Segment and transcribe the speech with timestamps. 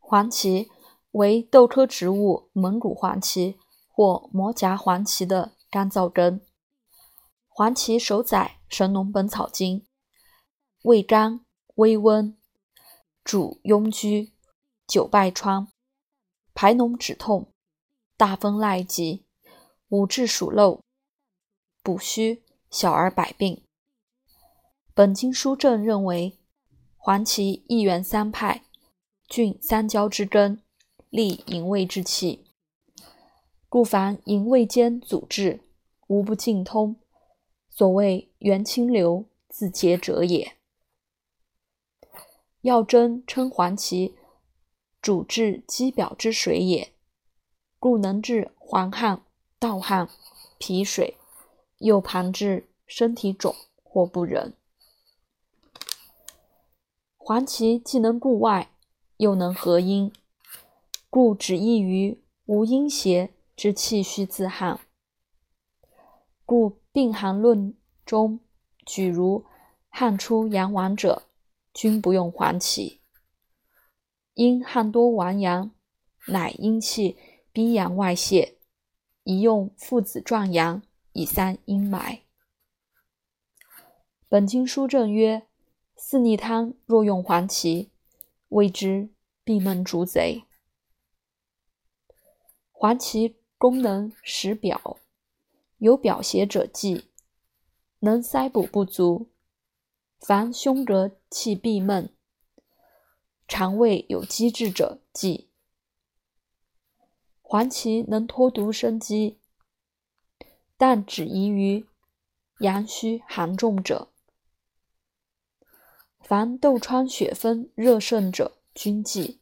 [0.00, 0.68] 黄芪
[1.12, 6.44] 为豆科植物蒙古黄芪或膜荚黄芪的干燥根。
[7.48, 9.80] 黄芪首载《神农本草经》，
[10.82, 11.44] 味甘
[11.76, 12.36] 微温，
[13.22, 14.30] 主痈疽、
[14.86, 15.68] 久败疮、
[16.54, 17.52] 排脓止痛、
[18.16, 19.26] 大风赖疾、
[19.88, 20.80] 五痔鼠漏、
[21.82, 23.62] 补虚，小儿百病。
[24.94, 26.38] 本经书证认为，
[26.96, 28.64] 黄芪一元三派，
[29.30, 30.60] 菌三焦之根，
[31.08, 32.44] 利营卫之气，
[33.68, 35.60] 故凡营卫间阻滞，
[36.08, 36.96] 无不尽通。
[37.68, 40.56] 所谓元清流自结者也。
[42.62, 44.16] 药真称黄芪
[45.00, 46.92] 主治肌表之水也，
[47.78, 49.22] 故能治黄汗、
[49.60, 50.10] 盗汗、
[50.58, 51.16] 脾水，
[51.78, 54.54] 又旁治身体肿或不仁。
[57.16, 58.69] 黄芪既能固外，
[59.20, 60.12] 又能和阴，
[61.08, 64.80] 故只益于无阴邪之气虚自汗。
[66.44, 66.80] 故。
[66.92, 68.40] 病寒论中
[68.84, 69.44] 举如
[69.90, 71.22] 汗出阳亡者，
[71.72, 73.00] 均不用黄芪。
[74.34, 75.70] 因汗多亡阳，
[76.26, 77.16] 乃阴气
[77.52, 78.56] 逼阳外泄，
[79.22, 82.22] 宜用附子壮阳，以散阴霾。
[84.28, 85.46] 本经书证曰：
[85.94, 87.92] 四逆汤若用黄芪，
[88.50, 89.08] 谓之
[89.42, 90.44] 闭门逐贼。
[92.70, 94.98] 黄芪功能实表。
[95.78, 97.06] 有表邪者忌，
[98.00, 99.30] 能塞补不足。
[100.18, 102.14] 凡胸膈气闭闷、
[103.48, 105.48] 肠胃有积滞者忌。
[107.40, 109.38] 黄芪能脱毒生机，
[110.76, 111.86] 但只宜于
[112.58, 114.09] 阳虚寒重者。
[116.20, 119.38] 凡痘疮血分热盛者均忌。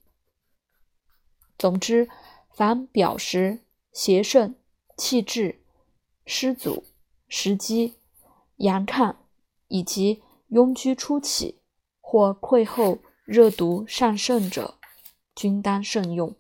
[1.59, 2.09] 总之，
[2.51, 3.61] 凡表实
[3.93, 4.55] 邪盛
[4.97, 5.61] 气滞。
[6.31, 6.85] 湿阻、
[7.27, 7.95] 食积、
[8.57, 9.17] 阳亢
[9.69, 11.59] 以及痈疽初起
[12.03, 14.75] 或溃后热毒上盛者，
[15.35, 16.37] 均当慎用。